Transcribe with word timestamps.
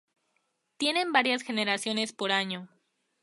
Tienen 0.77 1.11
varias 1.11 1.43
generaciones 1.43 2.11
por 2.11 2.31
año. 2.31 2.67